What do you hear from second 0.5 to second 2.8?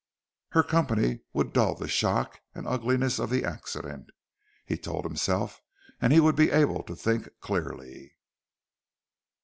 Her company would dull the shock and